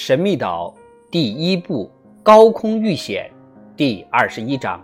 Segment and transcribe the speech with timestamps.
[0.00, 0.72] 神秘岛
[1.10, 1.90] 第一部
[2.22, 3.28] 高空遇险
[3.76, 4.80] 第二十一章。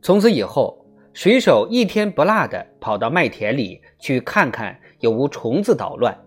[0.00, 6.18] 从此以后，水手一天不落的跑到麦田里去看看有无虫子捣乱。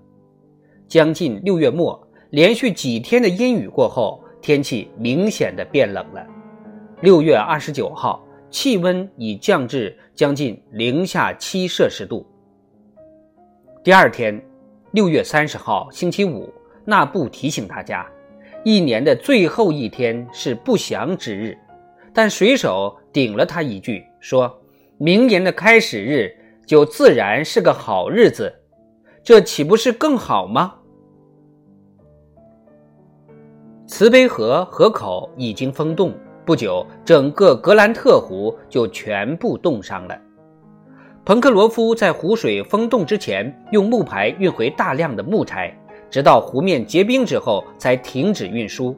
[0.87, 6.23] 将近六月末，连续几天的阴雨过后，天气明显的变冷了。
[7.01, 12.23] 六月二十九号，气温已降至将近零下七摄氏度。
[13.83, 14.39] 第二天。
[14.93, 16.53] 六月三十号，星期五，
[16.85, 18.05] 纳布提醒大家，
[18.63, 21.57] 一年的最后一天是不祥之日。
[22.13, 24.61] 但水手顶了他一句，说
[24.99, 26.31] 明年的开始日
[26.67, 28.53] 就自然是个好日子，
[29.23, 30.75] 这岂不是更好吗？
[33.87, 36.13] 慈悲河河口已经封冻，
[36.45, 40.15] 不久，整个格兰特湖就全部冻上了。
[41.25, 45.73] 彭克罗夫在湖水封冻之前，用木排运回大量的木柴，
[46.09, 48.93] 直到湖面结冰之后才停止运输。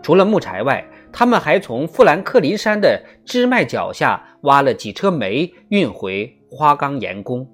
[0.00, 7.46] 除了木柴外，他们还从富兰克林山的支脉脚下挖了几车煤，运回花岗岩宫。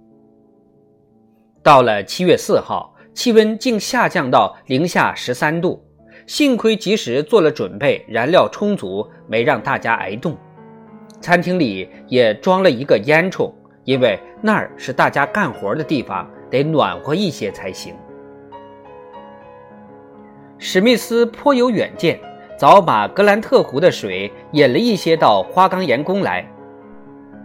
[1.60, 5.84] 到了七月四号，气温竟下降到零下十三度，
[6.28, 10.36] 幸亏及时做了准备，燃料充足，没让大家挨冻。
[11.20, 13.52] 餐厅里也装了一个烟囱。
[13.86, 17.94] 因为那儿是大家干活的地方，得暖和一些才行。
[20.58, 22.18] 史密斯颇有远见，
[22.58, 26.46] 早把格兰特湖的水引了一些到花岗岩宫来。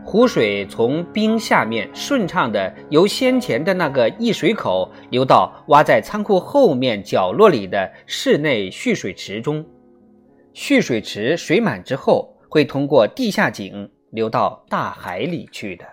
[0.03, 9.63] 湖水从冰下面顺畅地由先前的那个溢水口流到挖在仓库后面角落里的室内蓄水池中。
[10.53, 15.85] 蓄水池水满之后，会通过地下井流到大海里去的。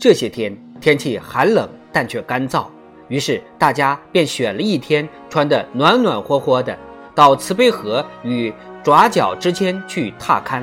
[0.00, 2.64] 这些天天气寒冷，但却干燥，
[3.08, 6.74] 于是大家便选了一天，穿得暖暖和和的，
[7.14, 8.50] 到慈悲河与
[8.82, 10.62] 爪角之间去踏勘。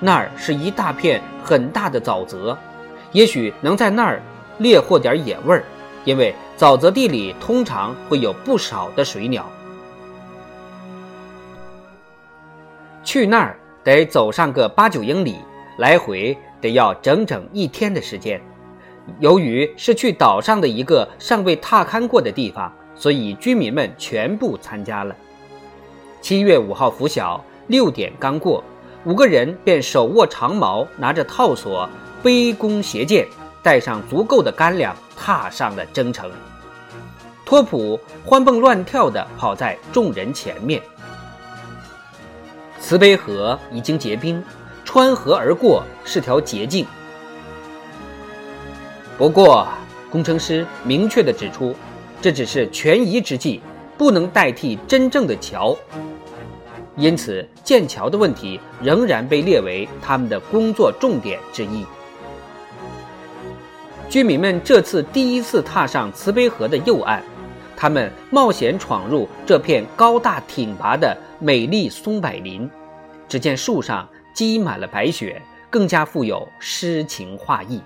[0.00, 2.58] 那儿是一大片很大的沼泽，
[3.12, 4.20] 也许能在那儿
[4.58, 5.62] 猎获点野味儿，
[6.04, 9.48] 因为沼泽地里通常会有不少的水鸟。
[13.04, 15.36] 去那儿得走上个八九英里，
[15.78, 18.40] 来回得要整整一天的时间。
[19.20, 25.14] 由于是去岛上的一个尚未踏勘过的地方，所以居民们全部参加了。
[26.20, 28.62] 七月五号拂晓，六点刚过，
[29.04, 31.88] 五个人便手握长矛，拿着套索，
[32.22, 33.26] 背弓携箭，
[33.62, 36.30] 带上足够的干粮，踏上了征程。
[37.44, 40.82] 托普欢蹦乱跳地跑在众人前面。
[42.80, 44.42] 慈悲河已经结冰，
[44.84, 46.84] 穿河而过是条捷径。
[49.18, 49.66] 不过，
[50.10, 51.74] 工程师明确地指出，
[52.20, 53.62] 这只是权宜之计，
[53.96, 55.74] 不能代替真正的桥。
[56.96, 61.86] 因此，建桥的问题仍然被列为他们的工作重点之一。
[64.10, 67.22] 居民们这次第一次踏上慈悲河的右岸，
[67.74, 72.68] 他们冒险闯入这片高大挺拔的美丽松柏林。
[73.28, 75.40] 只见树上积满了白雪，
[75.70, 77.80] 更加富有诗情画意。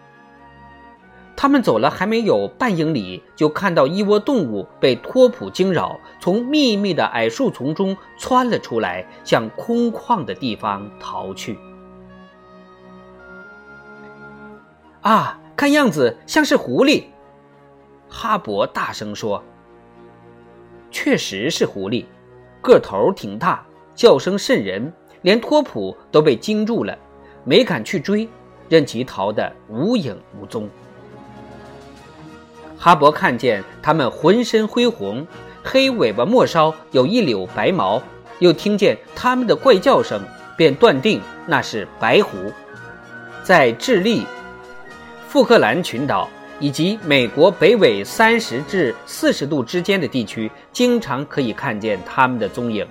[1.40, 11.58] 他们走了还没有半英里，就看到一窝动物被托普惊扰，从密密的矮树丛中窜了出来，向空旷的地方逃去。
[15.00, 17.04] 啊，看样子像是狐狸，
[18.06, 19.42] 哈勃大声说
[20.92, 22.04] ：“确实是狐狸，
[22.60, 23.64] 个头挺大，
[23.94, 24.92] 叫声渗人，
[25.22, 26.94] 连托普都被惊住了，
[27.44, 28.28] 没敢去追，
[28.68, 30.68] 任其逃得无影无踪。”
[32.82, 35.26] 哈勃看见它们浑身灰红，
[35.62, 38.02] 黑尾巴末梢有一绺白毛，
[38.38, 40.18] 又听见它们的怪叫声，
[40.56, 42.50] 便断定那是白狐。
[43.42, 44.26] 在智利、
[45.28, 46.26] 富克兰群岛
[46.58, 52.86] 以及美国北纬三十至四十度之间的地区，经常可以看见它们的踪影。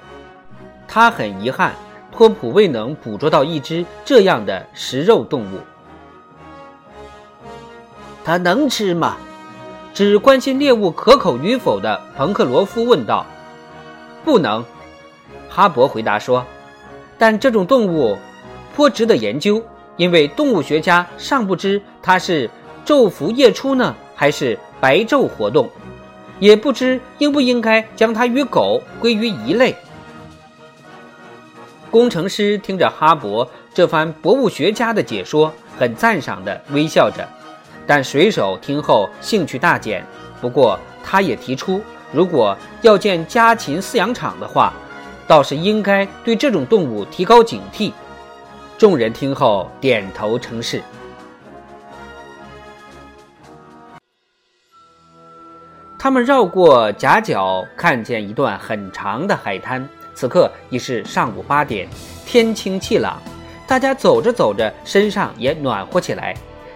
[0.87, 1.73] 他很遗憾，
[2.11, 5.59] 托普未能捕捉到一只这样的食肉动物。
[8.23, 9.17] 它能吃吗？
[9.93, 13.25] 只关心猎物可口与否的彭克罗夫问道
[14.23, 14.63] ：“不能。”
[15.49, 16.45] 哈勃回答说
[17.17, 18.17] ：“但这种动物
[18.75, 19.61] 颇值得研究，
[19.97, 22.49] 因为动物学家尚不知它是
[22.85, 25.69] 昼伏夜出呢，还是白昼活动，
[26.39, 29.75] 也不知应不应该将它与狗归于一类。”
[31.91, 37.27] 工程师听着哈勃这番博物学家的解说，很赞赏地微笑着。
[37.89, 40.05] 但水手听后兴趣大减。
[40.39, 41.81] 不过，他也提出，
[42.11, 44.71] 如果要建家禽饲养场的话，
[45.27, 47.91] 倒是应该对这种动物提高警惕。
[48.77, 50.83] 众人听后点头称是。
[55.97, 59.89] 他们绕过夹角，看见一段很长的海滩。
[60.13, 61.89] 此刻已是上午八点，
[62.23, 63.19] 天清气朗，
[63.65, 66.35] 大家走着走着，身上也暖和起来。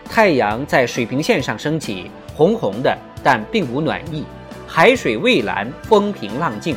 [0.09, 4.23] 太阳在水平线上升起，红红的，但并无暖意。
[4.67, 6.75] 海水蔚蓝，风平浪静，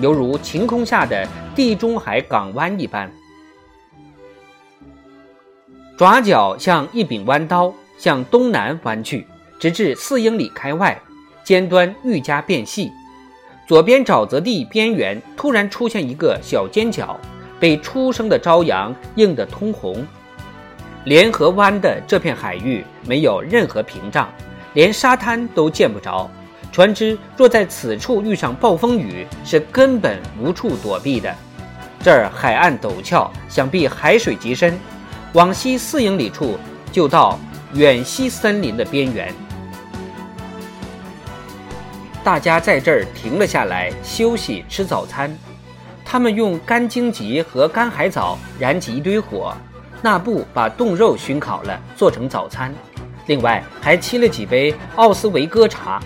[0.00, 3.10] 犹如晴空下的地中海港湾一般。
[5.96, 9.26] 爪角像一柄弯刀，向东南弯去，
[9.58, 11.00] 直至四英里开外，
[11.42, 12.90] 尖端愈加变细。
[13.66, 17.18] 左边沼泽地边缘突然出现一个小尖角，
[17.58, 20.06] 被初升的朝阳映得通红。
[21.08, 24.28] 联合湾的这片海域没有任何屏障，
[24.74, 26.30] 连沙滩都见不着。
[26.70, 31.34] 船只若在此处遇上暴风雨，是根本无处躲避的。
[32.02, 34.78] 这儿海岸陡峭，想必海水极深，
[35.32, 36.58] 往西四英里处
[36.92, 37.40] 就到
[37.72, 39.32] 远西森林的边缘。
[42.22, 45.34] 大家在这儿停了下来休息吃早餐，
[46.04, 49.56] 他们用干荆棘和干海藻燃起一堆火，
[50.00, 52.72] 那布把冻肉熏烤了做成早餐，
[53.26, 56.00] 另外还沏了几杯奥斯维戈茶。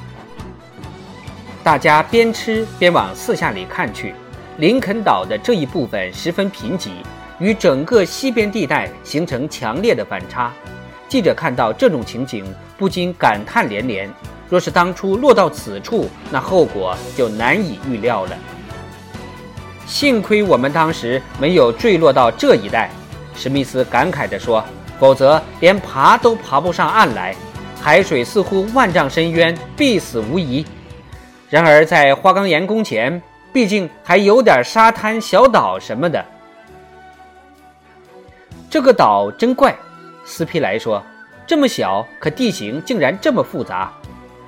[1.63, 4.15] 大家边吃边往四下里看去，
[4.59, 6.91] 林肯岛的这一部分十分贫瘠，
[7.39, 10.53] 与整个西边地带形成强烈的反差。
[11.09, 12.45] 记者看到这种情景，
[12.79, 14.11] 不禁感叹连连。
[14.49, 18.37] 若是当初落到此处，那后果就难以预料了。
[19.87, 22.91] 幸亏我们当时没有坠落到这一带，
[23.43, 24.63] 史密斯感慨地说
[25.01, 27.35] ：“否则连爬都爬不上岸来。
[27.81, 30.65] 海水似乎万丈深渊，必死无疑。
[31.51, 33.21] 然而在花岗岩宫前，
[33.53, 36.25] 毕竟还有点沙滩、小岛什么的。
[38.71, 39.75] 这个岛真怪。”
[40.25, 41.03] 斯皮莱说
[41.45, 43.93] ：“这么小，可地形竟然这么复杂。”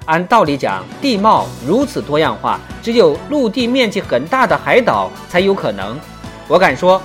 [0.06, 5.99] 按道理讲，地貌如此多样化，只有陆地面积很大的海岛才有可能。
[6.46, 7.02] 我敢说，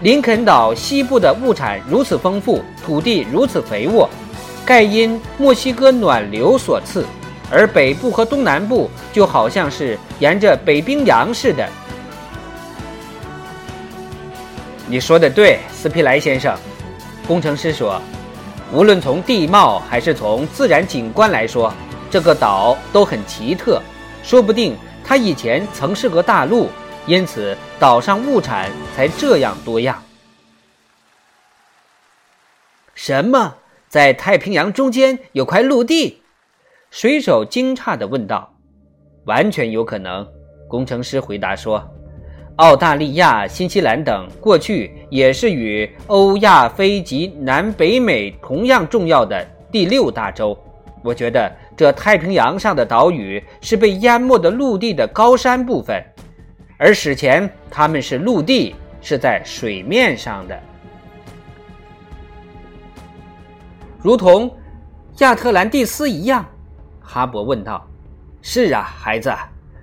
[0.00, 4.08] 林肯岛西部的物产如此丰富，土地如此肥沃，
[4.64, 7.02] 盖因墨西哥暖流所赐；
[7.50, 11.66] 而北部和东南部就好像是沿着北冰洋似的。
[14.86, 16.54] 你说的对，斯皮莱先生，
[17.26, 17.98] 工程师说，
[18.70, 21.72] 无论从地貌还是从自然景观来说。
[22.10, 23.80] 这个岛都很奇特，
[24.22, 26.68] 说不定它以前曾是个大陆，
[27.06, 30.02] 因此岛上物产才这样多样。
[32.94, 33.56] 什么？
[33.88, 36.22] 在太平洋中间有块陆地？
[36.90, 38.50] 水手惊诧地问道。
[39.26, 40.26] 完全有可能，
[40.68, 41.82] 工程师回答说。
[42.56, 50.56] 澳大利亚、新西兰等过去也是与欧亚非及南北美同样重要的第六大洲。
[51.02, 51.52] 我觉得。
[51.76, 56.00] 这太平洋上的岛屿是被淹没的陆地的高山部分，
[56.76, 60.60] 而史前他们是陆地，是在水面上的，
[64.02, 64.52] 如同
[65.18, 66.44] 亚特兰蒂斯一样。
[67.00, 67.86] 哈勃问道
[68.42, 69.32] ：“是啊，孩子，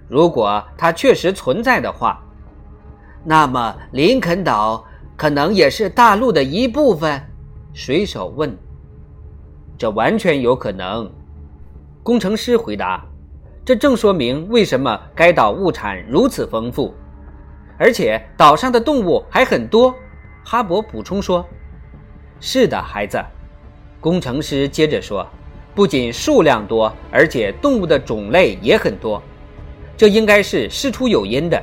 [0.09, 2.21] 如果它确实存在的话，
[3.23, 4.83] 那么林肯岛
[5.15, 7.21] 可能也是大陆的一部分。”
[7.73, 8.57] 水手问
[9.77, 11.09] ：“这完全有可能。”
[12.03, 13.05] 工程师回答
[13.71, 16.93] ：“这正说明为什么该岛物产如此丰富，
[17.77, 19.95] 而且岛上的动物还很多。”
[20.43, 21.47] 哈勃补充说
[22.41, 23.17] ：“是的，孩子。”
[24.01, 25.25] 工程师接着说
[25.73, 29.23] ：“不仅数量多，而且动物的种类也很多。
[29.95, 31.57] 这应该是事出有因的。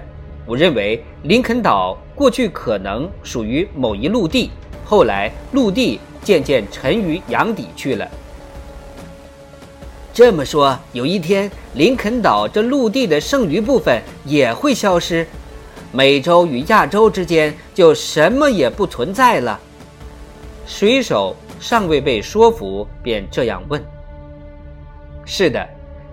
[0.47, 4.51] 我认为林肯岛过去可能属于某一陆地，
[4.83, 8.09] 后来陆地渐渐沉于洋底去了。”
[10.19, 15.25] 这么说，有一天林肯岛这陆地的剩余部分也会消失，
[15.93, 19.61] 美洲与亚洲之间就什么也不存在了。
[20.67, 23.81] 水手尚未被说服，便这样问
[25.25, 25.65] ：“是的，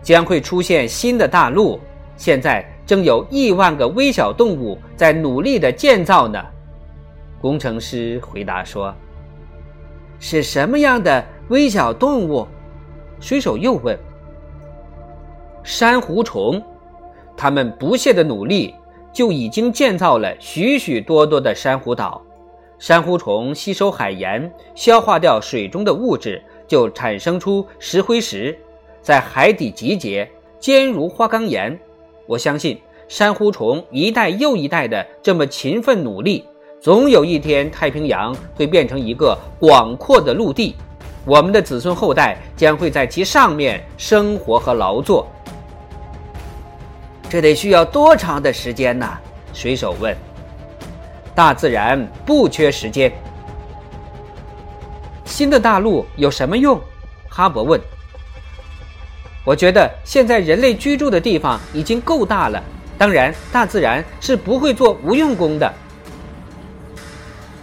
[0.03, 1.79] 将会出现新的大陆。
[2.15, 6.39] 现在正有亿万个微小动物在努力的建造呢。”
[7.41, 8.93] 工程师回答说
[10.21, 12.47] ：“是什么样的微小动物？”
[13.19, 13.97] 水手又问
[15.63, 16.61] ：“珊瑚虫，
[17.35, 18.73] 他们不懈的努力
[19.11, 22.21] 就已经建造了许许多多的珊瑚岛。
[22.77, 28.57] 珊瑚虫吸收海盐，消化掉水中的物质，就产生出石灰石，
[29.01, 30.29] 在海底集结，
[30.59, 31.79] 坚如花岗岩。
[32.27, 36.43] 我相信珊瑚虫一代又一代的这么勤奋努力，
[36.81, 40.75] 总有一天太平洋会变成一个广阔的陆地，
[41.25, 45.27] 我们的子孙后代将会在其上面生活和劳作。
[47.27, 49.09] 这得需要多长的时间呢？
[49.51, 50.15] 水手问。
[51.33, 53.11] 大自然不缺时间。
[55.25, 56.79] 新的大陆有什么用？
[57.27, 57.81] 哈勃问。
[59.43, 62.63] 我觉得现在人类居住的地方已经够大了。
[62.97, 65.73] 当然，大自然是不会做无用功的。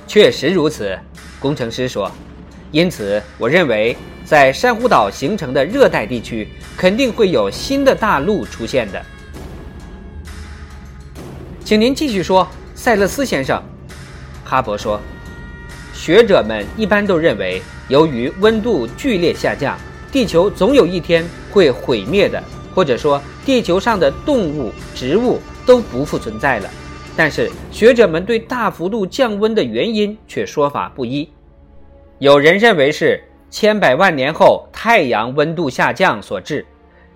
[0.06, 0.98] 确实如此，
[1.40, 2.10] 工程师说。
[2.72, 9.00] 因此，我认为在珊瑚岛形成的热带地区，肯定会有新的大陆出现的。
[11.62, 13.62] 请您继续说，塞勒斯先生。
[14.42, 14.98] 哈勃说
[15.92, 19.78] ：“学者们一般都认为，由于温度剧烈下降，
[20.10, 22.42] 地球总有一天会毁灭的，
[22.74, 26.70] 或者说，地球上的动物、植物都不复存在了。
[27.14, 31.28] 但是，学者们对大幅度降温的原因却说法不一。
[32.22, 36.64] 有人认为是千百万年后太阳温度下降所致，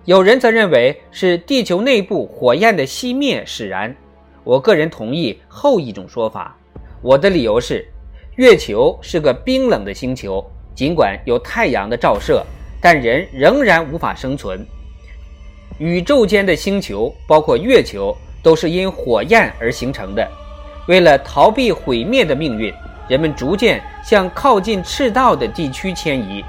[0.03, 3.95] 有人则认为是地球内部火焰的熄灭使然。
[4.43, 6.53] 我个人同意后一种说法。”
[7.01, 7.87] 我的理由是，
[8.35, 10.45] 月球是个冰冷的星球，
[10.75, 12.45] 尽管有太阳的照射，
[12.81, 14.59] 但人仍然无法生存。
[15.79, 20.29] 宇宙间的星球，包括月球，都是因火焰而形成的。
[20.89, 22.73] 为了逃避毁灭的命运，
[23.07, 26.43] 人们逐渐向靠近赤道的地区迁移，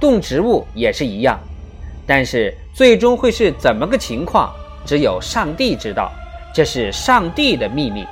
[0.00, 1.38] 动植物也是一样。
[2.06, 4.52] 但是最终会是怎么个情况，
[4.84, 6.12] 只有上帝知道，
[6.54, 8.06] 这是上帝的秘密。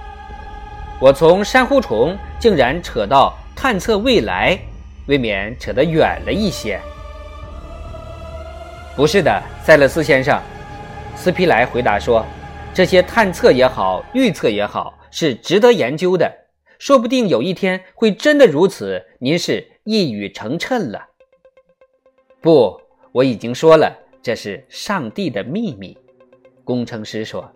[0.99, 4.59] 我从珊瑚虫竟然扯到探测未来，
[5.07, 6.81] 未免扯得远了一些。
[8.97, 10.41] 不是的，塞勒斯先生，
[11.17, 12.25] 斯皮莱回答说
[12.73, 16.31] ：“这些探测也好，预测也好，是值得研究的。
[16.83, 19.01] 说不定有一天会真的如此。
[19.21, 21.11] 您是一语成谶了。”
[22.43, 22.77] 不，
[23.13, 25.97] 我已经说了，这是上帝的秘密。
[26.65, 27.49] 工程师说：“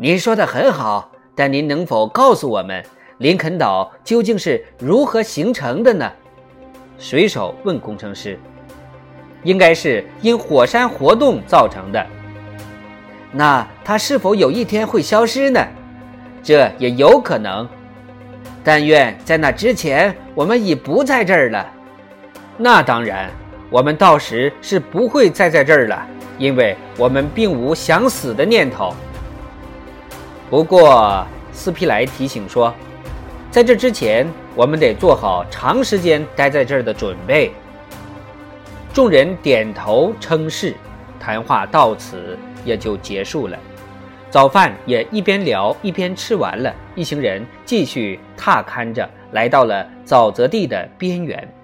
[0.00, 2.82] 您说的很好。”但您能否告诉我们，
[3.18, 6.10] 林肯岛究竟是如何形成的呢？
[6.96, 8.38] 水手问工程师。
[9.42, 12.06] 应该是因火山活动造成的。
[13.30, 15.60] 那它是否有一天会消失呢？
[16.46, 17.68] 这也有可能。
[18.62, 21.66] 但愿在那之前，我们已不在这儿了。
[22.56, 23.28] 那当然，
[23.68, 26.06] 我们到时是不会再在这儿了，
[26.38, 28.94] 因为我们并无想死的念头。
[30.48, 32.72] 不过，斯皮莱提醒说，
[33.50, 34.24] 在这之前，
[34.54, 37.52] 我们得做好长时间待在这儿的准备。
[38.92, 40.72] 众人点头称是，
[41.18, 43.58] 谈话到此也就结束了。
[44.36, 51.54] 早饭也一边聊一边吃完了，一行人继续踏勘着，来到了沼泽地的边缘。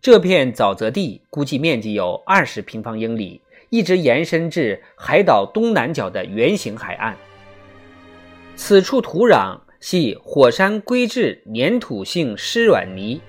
[0.00, 7.14] 这片沼泽地估计面积有二十平方英里，一直延伸至海岛东南角的圆形海岸。
[8.54, 13.20] 此处土壤系火山硅质粘土性湿软泥，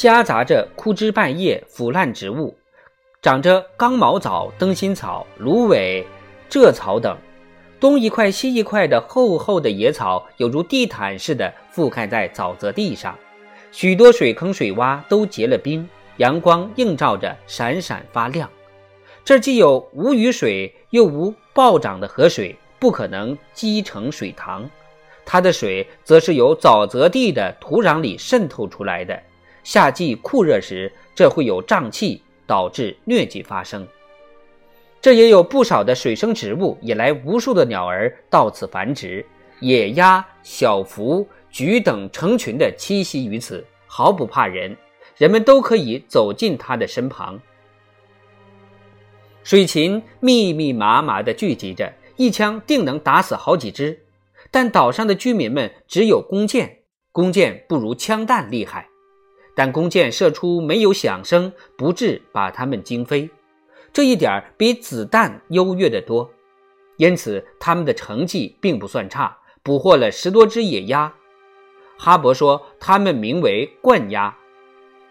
[0.00, 2.56] 夹杂着枯枝败叶、腐烂植物，
[3.20, 6.02] 长着刚毛藻、灯芯草、芦苇、
[6.48, 7.14] 蔗草等，
[7.78, 13.14] 东一块西一块的厚厚的野草，有如地毯似的覆盖在沼泽地上。
[13.72, 18.48] 许多水坑、水洼都结了冰，阳光映照着，闪闪发亮。
[19.22, 24.66] 这既有无雨水，又无暴涨的河水，不可能积成水塘。
[25.26, 29.22] 它的水则是由沼泽地的土壤里渗透出来的。
[29.62, 33.86] 夏季酷热时，这会有胀气，导致疟疾发生。
[35.00, 39.24] 这也有不少的水生植物，引来无数的鸟儿到此繁殖。
[39.60, 41.26] 野鸭、小凫。
[41.52, 44.76] 菊等成群的栖息于此，毫不怕人，
[45.16, 47.40] 人们都可以走进它的身旁。
[49.42, 53.98] 水禽密密麻麻地聚集着，一枪定能打死好几只。
[54.52, 58.86] 但岛上的居民们只有弓箭，弓箭不如枪弹厉害，
[59.60, 63.28] 但弓箭射出没有响声，不致把它们惊飞，
[63.92, 66.30] 这一点比子弹优越得多。
[66.96, 71.12] 因此，他们的成绩并不算差，捕获了十多只野鸭。
[71.98, 74.34] 哈勃说：“它们名为冠鸭，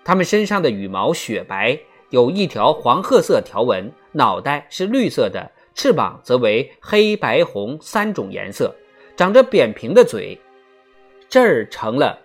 [0.04, 1.80] 它们身上的羽毛雪白，
[2.10, 8.76] 有一条黄褐色条纹，脑袋是绿色的，翅膀则为黑白红三种颜色。
[9.16, 10.42] 长着扁平的嘴，
[11.30, 12.20] 这儿成了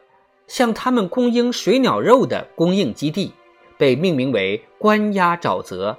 [0.54, 3.34] 向他们供应水鸟肉的供应基地，
[3.76, 5.98] 被命名为关押沼泽。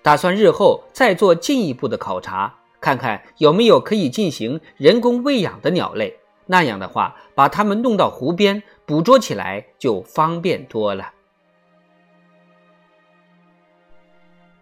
[0.00, 6.16] 打算日后再做进一步的考察，看看有没有可以进行人工喂养的鸟类。
[6.46, 11.12] 那样的话，把它们弄到湖边捕捉起来就方便多了。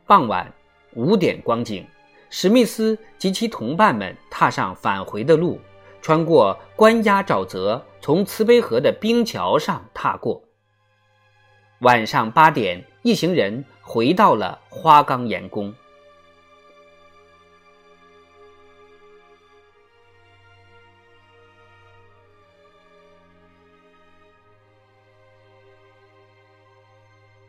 [0.05, 0.53] 傍晚
[0.95, 1.87] 五点光景，
[2.29, 5.61] 史密斯及其同伴们踏上返回的路，
[6.03, 10.43] 穿过关押沼泽，从慈悲河的冰桥上踏过。
[11.79, 15.73] 晚上八点，一行人回到了花岗岩宫。